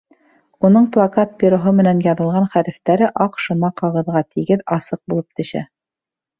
[0.69, 5.67] Уның плакат пероһы менән яҙылған хәрефтәре аҡ шыма ҡағыҙға тигеҙ, асыҡ булып төшә.